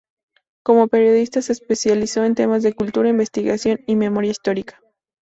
Como 0.63 0.87
periodista 0.87 1.43
se 1.43 1.51
especializó 1.51 2.23
en 2.23 2.33
temas 2.33 2.63
de 2.63 2.73
cultura, 2.73 3.09
investigación 3.09 3.81
y 3.85 3.95
memoria 3.95 4.31
histórica. 4.31 4.81